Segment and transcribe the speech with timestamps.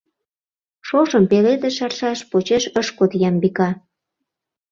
[0.87, 3.69] —Шошым— пеледыш аршаш,— почеш ыш код Ямбика.